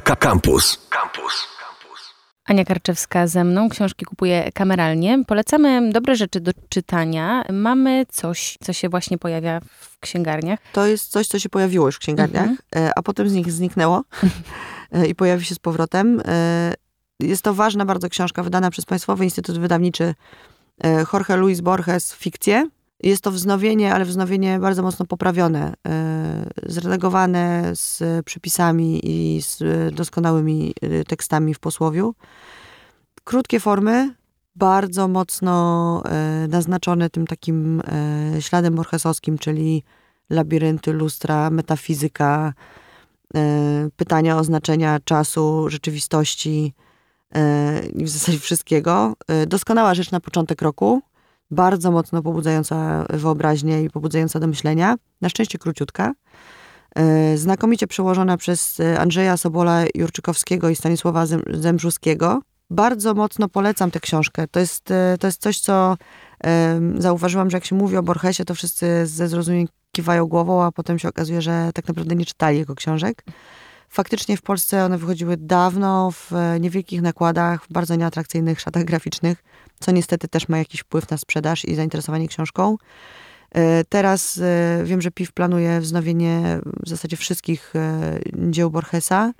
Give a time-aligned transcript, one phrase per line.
[0.00, 0.88] Campus.
[0.90, 1.48] Campus.
[2.44, 3.68] Ania Karczewska ze mną.
[3.68, 5.24] Książki kupuję kameralnie.
[5.26, 7.44] Polecamy dobre rzeczy do czytania.
[7.52, 10.58] Mamy coś, co się właśnie pojawia w księgarniach.
[10.72, 12.92] To jest coś, co się pojawiło już w księgarniach, mhm.
[12.96, 14.04] a potem z nich zniknęło
[14.92, 16.22] e, i pojawi się z powrotem.
[16.24, 16.74] E,
[17.20, 20.14] jest to ważna bardzo książka wydana przez Państwowy Instytut Wydawniczy
[21.12, 22.68] Jorge Luis Borges Fikcje.
[23.02, 25.74] Jest to wznowienie, ale wznowienie bardzo mocno poprawione,
[26.66, 29.58] zredagowane z przypisami i z
[29.94, 30.74] doskonałymi
[31.06, 32.14] tekstami w posłowiu.
[33.24, 34.14] Krótkie formy,
[34.56, 36.02] bardzo mocno
[36.48, 37.82] naznaczone tym takim
[38.40, 39.82] śladem borgesowskim, czyli
[40.30, 42.54] labirynty, lustra, metafizyka,
[43.96, 46.74] pytania o znaczenia czasu, rzeczywistości,
[47.94, 49.14] i w zasadzie wszystkiego.
[49.46, 51.02] Doskonała rzecz na początek roku,
[51.50, 54.96] bardzo mocno pobudzająca wyobraźnię i pobudzająca do myślenia.
[55.20, 56.12] Na szczęście króciutka.
[57.34, 62.42] Znakomicie przełożona przez Andrzeja Sobola Jurczykowskiego i Stanisława Zembrzuskiego.
[62.70, 64.48] Bardzo mocno polecam tę książkę.
[64.48, 64.84] To jest,
[65.20, 65.96] to jest coś, co
[66.98, 70.98] zauważyłam, że jak się mówi o Borgesie, to wszyscy ze zrozumieniem kiwają głową, a potem
[70.98, 73.24] się okazuje, że tak naprawdę nie czytali jego książek.
[73.94, 79.44] Faktycznie w Polsce one wychodziły dawno, w niewielkich nakładach, w bardzo nieatrakcyjnych szatach graficznych,
[79.80, 82.76] co niestety też ma jakiś wpływ na sprzedaż i zainteresowanie książką.
[83.50, 89.32] E, teraz e, wiem, że PIW planuje wznowienie w zasadzie wszystkich e, dzieł Borgesa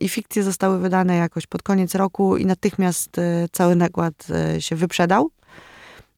[0.00, 3.10] i fikcje zostały wydane jakoś pod koniec roku i natychmiast
[3.52, 4.26] cały nakład
[4.58, 5.30] się wyprzedał.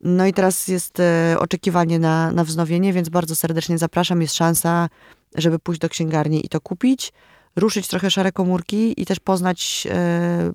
[0.01, 0.99] No i teraz jest
[1.39, 4.23] oczekiwanie na, na wznowienie, więc bardzo serdecznie zapraszam.
[4.23, 4.89] Jest szansa,
[5.35, 7.13] żeby pójść do księgarni i to kupić
[7.59, 10.53] ruszyć trochę szare komórki i też poznać e,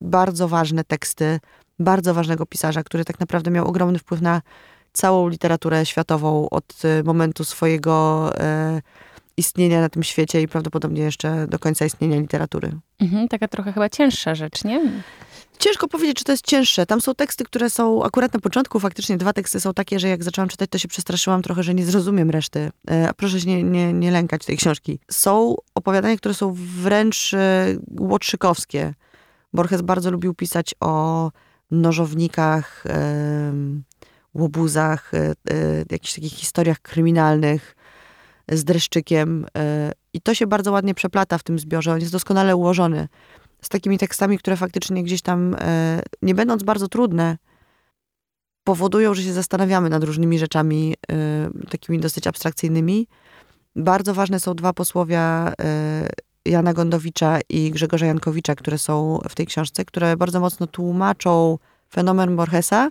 [0.00, 1.40] bardzo ważne teksty
[1.78, 4.42] bardzo ważnego pisarza, który tak naprawdę miał ogromny wpływ na
[4.92, 8.82] całą literaturę światową od e, momentu swojego e,
[9.36, 12.72] istnienia na tym świecie i prawdopodobnie jeszcze do końca istnienia literatury.
[13.00, 14.80] Mhm, taka trochę chyba cięższa rzecz, nie?
[15.58, 16.86] Ciężko powiedzieć, czy to jest cięższe.
[16.86, 20.24] Tam są teksty, które są akurat na początku, faktycznie dwa teksty są takie, że jak
[20.24, 22.70] zaczęłam czytać, to się przestraszyłam trochę, że nie zrozumiem reszty.
[22.88, 24.98] E, proszę się nie, nie, nie lękać tej książki.
[25.10, 27.66] Są opowiadania, które są wręcz e,
[27.98, 28.94] łotrzykowskie.
[29.52, 31.30] Borges bardzo lubił pisać o
[31.70, 32.84] nożownikach,
[34.34, 35.34] łobuzach, e,
[35.90, 37.76] jakichś takich historiach kryminalnych
[38.52, 39.46] z dreszczykiem.
[40.12, 41.92] I to się bardzo ładnie przeplata w tym zbiorze.
[41.92, 43.08] On jest doskonale ułożony
[43.64, 47.36] z takimi tekstami, które faktycznie gdzieś tam, e, nie będąc bardzo trudne,
[48.64, 53.06] powodują, że się zastanawiamy nad różnymi rzeczami, e, takimi dosyć abstrakcyjnymi.
[53.76, 56.08] Bardzo ważne są dwa posłowia e,
[56.44, 61.58] Jana Gondowicza i Grzegorza Jankowicza, które są w tej książce, które bardzo mocno tłumaczą
[61.94, 62.88] fenomen Borgesa,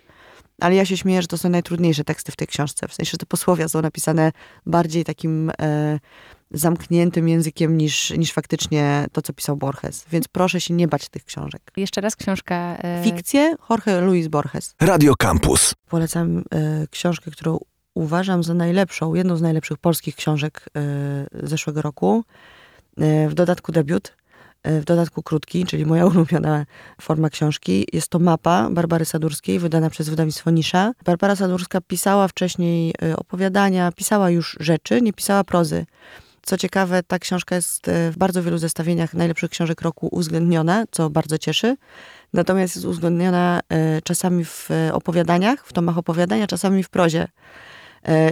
[0.64, 2.88] ale ja się śmieję, że to są najtrudniejsze teksty w tej książce.
[2.88, 4.32] W sensie, że te posłowia są napisane
[4.66, 6.00] bardziej takim e,
[6.52, 10.06] zamkniętym językiem niż, niż faktycznie to, co pisał Borges.
[10.12, 11.62] Więc proszę się nie bać tych książek.
[11.78, 12.78] Jeszcze raz książka.
[12.78, 13.04] E...
[13.04, 14.76] Fikcje Jorge Luis Borges.
[14.82, 15.74] Radio Campus.
[15.90, 17.60] Polecam e, książkę, którą
[17.94, 22.24] uważam za najlepszą, jedną z najlepszych polskich książek e, zeszłego roku.
[22.98, 24.14] E, w dodatku debiut
[24.64, 26.66] w dodatku krótki, czyli moja ulubiona
[27.02, 27.88] forma książki.
[27.94, 30.92] Jest to mapa Barbary Sadurskiej, wydana przez wydawnictwo Nisza.
[31.06, 35.86] Barbara Sadurska pisała wcześniej e, opowiadania, pisała już rzeczy, nie pisała prozy.
[36.46, 41.10] Co ciekawe, ta książka jest e, w bardzo wielu zestawieniach najlepszych książek roku uwzględniona, co
[41.10, 41.78] bardzo cieszy.
[42.34, 43.60] Natomiast jest uwzględniona
[44.04, 47.28] czasami w opowiadaniach, w tomach opowiadania, czasami w prozie.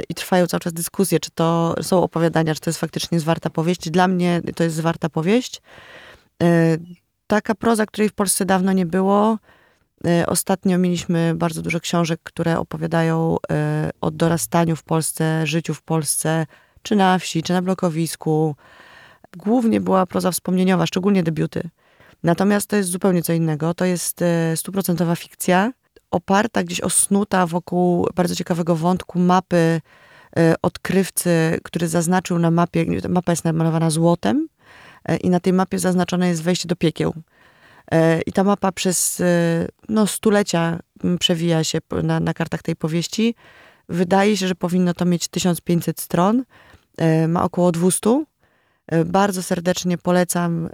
[0.09, 3.90] I trwają cały czas dyskusje, czy to są opowiadania, czy to jest faktycznie zwarta powieść.
[3.90, 5.62] Dla mnie to jest zwarta powieść.
[6.41, 6.78] E,
[7.28, 9.38] taka proza, której w Polsce dawno nie było.
[10.07, 15.81] E, ostatnio mieliśmy bardzo dużo książek, które opowiadają e, o dorastaniu w Polsce, życiu w
[15.81, 16.46] Polsce,
[16.81, 18.56] czy na wsi, czy na blokowisku.
[19.38, 21.69] Głównie była proza wspomnieniowa, szczególnie debiuty.
[22.24, 23.73] Natomiast to jest zupełnie co innego.
[23.73, 24.23] To jest
[24.56, 25.72] stuprocentowa fikcja,
[26.12, 29.81] oparta gdzieś osnuta wokół bardzo ciekawego wątku mapy
[30.62, 34.47] odkrywcy, który zaznaczył na mapie, mapa jest namalowana złotem,
[35.22, 37.14] i na tej mapie zaznaczone jest wejście do piekieł.
[37.92, 40.80] E, I ta mapa przez e, no, stulecia
[41.20, 43.36] przewija się na, na kartach tej powieści.
[43.90, 46.44] Wydaje się, że powinno to mieć 1500 stron.
[47.28, 48.26] Ma około 200.
[49.06, 50.70] Bardzo serdecznie polecam.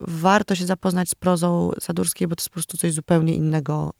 [0.00, 3.92] Warto się zapoznać z prozą Sadurskiej, bo to jest po prostu coś zupełnie innego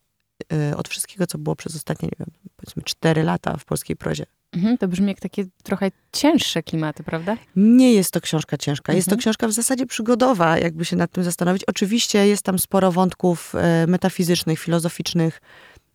[0.77, 4.27] od wszystkiego, co było przez ostatnie, nie wiem, powiedzmy 4 lata w polskiej prozie.
[4.57, 7.37] Mhm, to brzmi jak takie trochę cięższe klimaty, prawda?
[7.57, 8.93] Nie jest to książka ciężka.
[8.93, 9.19] Jest mhm.
[9.19, 11.65] to książka w zasadzie przygodowa, jakby się nad tym zastanowić.
[11.65, 15.41] Oczywiście jest tam sporo wątków e, metafizycznych, filozoficznych,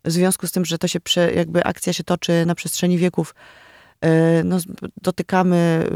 [0.04, 3.34] w związku z tym, że to się, prze, jakby akcja się toczy na przestrzeni wieków.
[4.00, 4.58] E, no,
[5.02, 5.86] dotykamy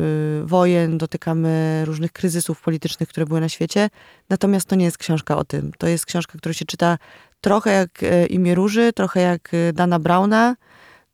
[0.43, 3.91] y, wojen, dotykamy różnych kryzysów politycznych, które były na świecie.
[4.29, 5.73] Natomiast to nie jest książka o tym.
[5.79, 6.99] To jest książka, która się czyta
[7.41, 10.57] trochę jak e, Imię Róży, trochę jak e, Dana Brauna,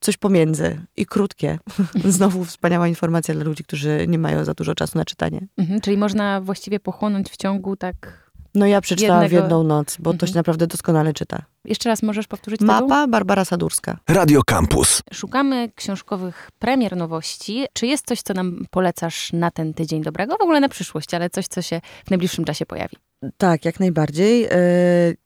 [0.00, 1.58] coś pomiędzy i krótkie.
[2.04, 5.46] Znowu wspaniała informacja dla ludzi, którzy nie mają za dużo czasu na czytanie.
[5.56, 9.96] Mhm, czyli można właściwie pochłonąć w ciągu tak No ja przeczytałam Jednego- w jedną noc,
[9.98, 10.28] bo to Mhm.
[10.32, 11.42] się naprawdę doskonale czyta.
[11.64, 12.74] Jeszcze raz możesz powtórzyć tytuł?
[12.74, 13.98] Mapa Barbara Sadurska.
[14.08, 15.02] Radio Campus.
[15.12, 17.66] Szukamy książkowych premier nowości.
[17.72, 20.36] Czy jest coś, co nam polecasz na ten tydzień dobrego?
[20.36, 22.96] W ogóle na przyszłość, ale coś, co się w najbliższym czasie pojawi.
[23.36, 24.44] Tak, jak najbardziej.
[24.44, 24.50] E,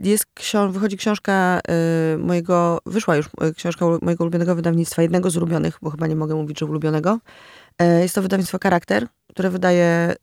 [0.00, 5.36] Jest książ- wychodzi książka e, mojego, wyszła już e, książka mojego ulubionego wydawnictwa, jednego z
[5.36, 7.18] ulubionych, bo chyba nie mogę mówić, że ulubionego.
[8.02, 10.14] Jest to wydawnictwo Charakter, które wydaje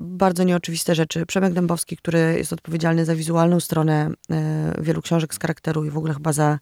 [0.00, 1.26] bardzo nieoczywiste rzeczy.
[1.26, 5.98] Przemek Dębowski, który jest odpowiedzialny za wizualną stronę e, wielu książek z charakteru i w
[5.98, 6.58] ogóle chyba za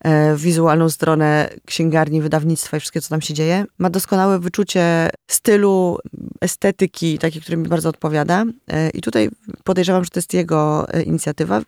[0.00, 3.64] e, wizualną stronę księgarni, wydawnictwa i wszystkiego, co tam się dzieje.
[3.78, 5.98] Ma doskonałe wyczucie stylu,
[6.40, 8.44] estetyki, takiej, który mi bardzo odpowiada.
[8.68, 9.28] E, I tutaj
[9.64, 11.60] podejrzewam, że to jest jego inicjatywa.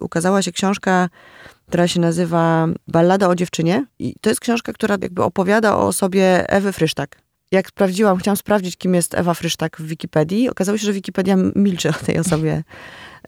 [0.00, 1.08] Ukazała się książka,
[1.68, 3.86] która się nazywa Ballada o dziewczynie.
[3.98, 7.23] I to jest książka, która jakby opowiada o osobie Ewy Frysztak.
[7.54, 10.48] Jak sprawdziłam, chciałam sprawdzić, kim jest Ewa Frysztak w Wikipedii.
[10.48, 12.62] Okazało się, że Wikipedia milczy o tej osobie,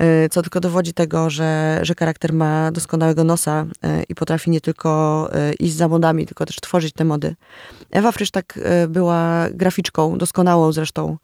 [0.01, 4.61] e, co tylko dowodzi tego, że, że charakter ma doskonałego nosa e, i potrafi nie
[4.61, 7.35] tylko e, iść za modami, tylko też tworzyć te mody.
[7.91, 8.59] Ewa Frysztak
[8.89, 11.17] była graficzką, doskonałą zresztą,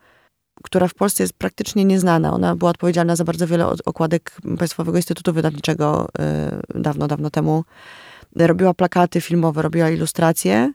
[0.62, 2.32] która w Polsce jest praktycznie nieznana.
[2.32, 6.08] Ona była odpowiedzialna za bardzo wiele okładek Państwowego Instytutu Wydawniczego
[6.74, 7.64] dawno, dawno temu.
[8.36, 10.72] Robiła plakaty filmowe, robiła ilustracje.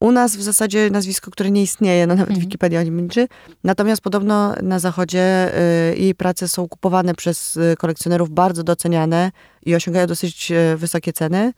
[0.00, 2.40] U nas w zasadzie nazwisko, które nie istnieje, no nawet Mhm.
[2.40, 3.28] Wikipedia o nim milczy.
[3.64, 5.52] Natomiast podobno na zachodzie
[5.92, 9.30] y, jej prace są kupowane przez y, kolekcjonerów, bardzo doceniane
[9.66, 11.52] i osiągają dosyć y, wysokie ceny.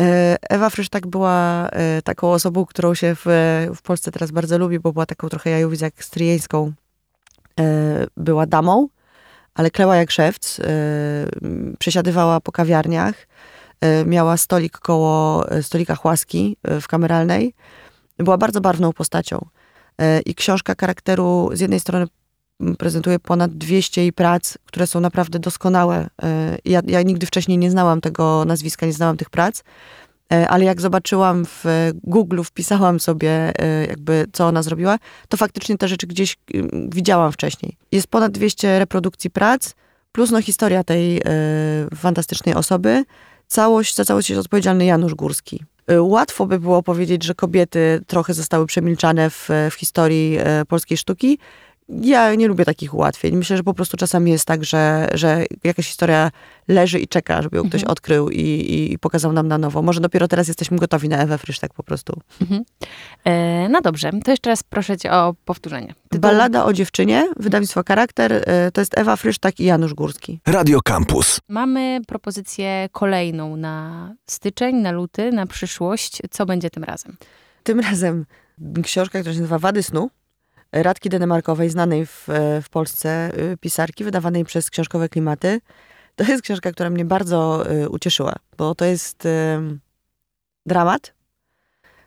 [0.00, 0.02] Y,
[0.50, 1.68] Ewa Frysztak była
[1.98, 3.24] y, taką osobą, którą się w,
[3.76, 5.50] w Polsce teraz bardzo lubi, bo była taką trochę
[5.80, 6.72] jak stryjeńską.
[8.16, 8.88] Była damą,
[9.54, 10.60] ale kleła jak szewc.
[11.78, 13.14] Przesiadywała po kawiarniach.
[13.84, 17.54] Y, Miała stolik koło y, stolika Chłaski y, w kameralnej.
[18.18, 19.46] Była bardzo barwną postacią.
[20.26, 22.06] I książka charakteru z jednej strony
[22.78, 26.08] prezentuje ponad 200 jej prac, które są naprawdę doskonałe.
[26.64, 29.62] Ja, ja nigdy wcześniej nie znałam tego nazwiska, nie znałam tych prac,
[30.48, 33.52] ale jak zobaczyłam w Google, wpisałam sobie
[33.88, 34.98] jakby co ona zrobiła,
[35.28, 36.36] to faktycznie te rzeczy gdzieś
[36.88, 37.76] widziałam wcześniej.
[37.92, 39.74] Jest ponad 200 reprodukcji prac,
[40.12, 41.22] plus no historia tej
[41.94, 43.04] fantastycznej osoby.
[43.46, 45.64] Całość, za całość jest odpowiedzialny Janusz Górski.
[45.90, 50.98] Y, Łatwo by było powiedzieć, że kobiety trochę zostały przemilczane w, w historii e, polskiej
[50.98, 51.38] sztuki.
[51.88, 53.36] Ja nie lubię takich ułatwień.
[53.36, 56.30] Myślę, że po prostu czasami jest tak, że, że jakaś historia
[56.68, 57.92] leży i czeka, żeby ją ktoś Mhm.
[57.92, 58.40] odkrył i,
[58.92, 59.82] i, pokazał nam na nowo.
[59.82, 62.20] Może dopiero teraz jesteśmy gotowi na Ewę Frysztak po prostu.
[63.24, 65.94] E, no dobrze, to jeszcze raz proszę cię o powtórzenie.
[66.08, 70.40] Tytuł- Ballada o dziewczynie, wydawnictwo Charakter, e, to jest Ewa Frysztak i Janusz Górski.
[70.46, 71.40] Radio Campus.
[71.48, 76.18] Mamy propozycję kolejną na styczeń, na luty, na przyszłość.
[76.30, 77.16] Co będzie tym razem?
[77.62, 78.26] Tym razem
[78.82, 80.10] książka, która się nazywa Wady snu,
[80.82, 85.60] Radki Denemarkowej, znanej w, e, w Polsce y, pisarki, wydawanej przez Książkowe Klimaty.
[86.16, 89.28] To jest książka, która mnie bardzo y, ucieszyła, bo to jest
[90.66, 91.14] dramat,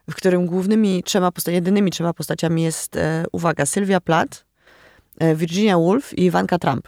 [0.10, 4.46] w którym głównymi trzema postaciami, jedynymi trzema postaciami jest, e, uwaga, Sylwia Plath,
[5.20, 6.88] e, Virginia Woolf i Iwanka Trump.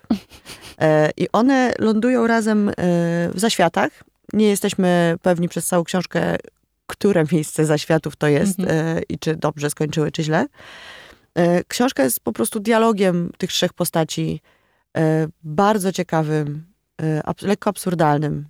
[0.81, 2.73] E, I one lądują razem e,
[3.33, 3.91] w zaświatach.
[4.33, 6.35] Nie jesteśmy pewni przez całą książkę,
[6.87, 8.97] które miejsce zaświatów to jest Mhm.
[8.97, 10.45] e, i czy dobrze skończyły, czy źle.
[11.39, 14.41] E, Książka jest po prostu dialogiem tych trzech postaci,
[14.97, 16.65] e, bardzo ciekawym,
[17.01, 18.45] e, lekko absurdalnym,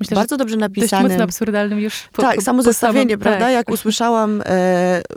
[0.00, 1.08] Myślę, bardzo dobrze że dość napisanym.
[1.10, 2.08] mocno absurdalnym już.
[2.12, 3.40] po- tak, samo zestawienie, samym- prawda?
[3.44, 3.52] tak.
[3.54, 4.42] Jak usłyszałam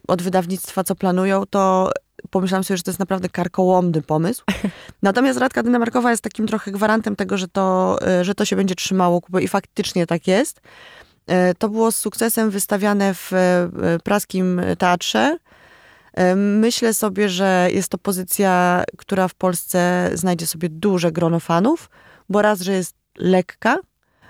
[0.08, 1.92] od wydawnictwa, co planują, to
[2.30, 4.44] pomyślałam sobie, że to jest naprawdę karkołomny pomysł.
[5.04, 9.22] Natomiast Radka Dynamarkowa jest takim trochę gwarantem tego, że to, że to się będzie trzymało
[9.22, 10.62] kupy i faktycznie tak jest.
[11.58, 13.32] To było z sukcesem wystawiane w
[14.04, 15.38] praskim teatrze.
[16.36, 21.90] Myślę sobie, że jest to pozycja, która w Polsce znajdzie sobie duże grono fanów,
[22.30, 23.78] bo raz, że jest lekka,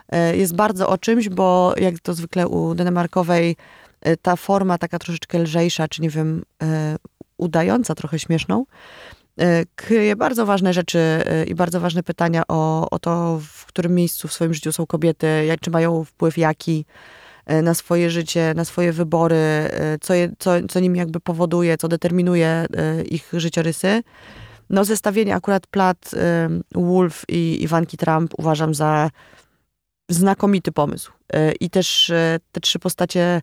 [0.10, 3.56] e, jest bardzo o czymś, bo jak to zwykle u Denemarkowej,
[4.02, 6.96] e, ta forma taka troszeczkę lżejsza, czy nie wiem, e,
[7.38, 8.66] udająca trochę śmieszną,
[9.76, 14.34] kryje bardzo ważne rzeczy i bardzo ważne pytania o, o to, w którym miejscu w
[14.34, 16.86] swoim życiu są kobiety, jak, czy mają wpływ jaki
[17.64, 21.88] na swoje życie, na swoje wybory, e, co, je, co, co nim jakby powoduje, co
[21.88, 24.04] determinuje e, ich życiorysy.
[24.70, 29.10] No zestawienie akurat Plat, e, Wolf i Iwanki Trump uważam za
[30.10, 31.12] znakomity pomysł.
[31.34, 33.42] E, I też e, te trzy postacie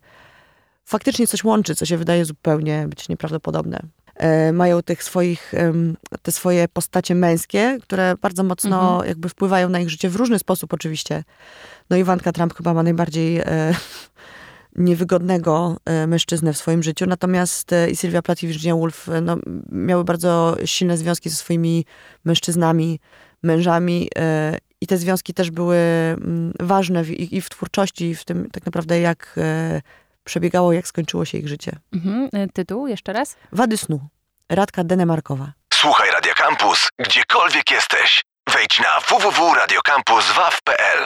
[0.85, 3.79] faktycznie coś łączy, co się wydaje zupełnie być nieprawdopodobne.
[4.15, 5.53] E, mają tych swoich,
[6.21, 9.09] te swoje postacie męskie, które bardzo mocno Mhm.
[9.09, 11.23] jakby wpływają na ich życie w różny sposób oczywiście.
[11.89, 13.75] No Iwanka Trump chyba ma najbardziej e,
[14.75, 19.37] niewygodnego e, mężczyznę w swoim życiu, natomiast i Sylwia Plath i Virginia Woolf no,
[19.71, 21.85] miały bardzo silne związki ze swoimi
[22.25, 22.99] mężczyznami,
[23.43, 24.09] mężami
[24.81, 28.65] i te związki też były mm, ważne w, i, w twórczości, i w tym tak
[28.65, 29.35] naprawdę jak
[30.25, 31.71] przebiegało, jak skończyło się ich życie.
[31.93, 32.29] Mhm.
[32.33, 33.35] E, Tytuł jeszcze raz?
[33.51, 33.99] Wady snu.
[34.49, 35.51] Radka Denemarkowa.
[35.73, 38.23] Słuchaj Radio Campus, gdziekolwiek jesteś.
[38.53, 40.99] Wejdź na www.radiocampus.waw.pl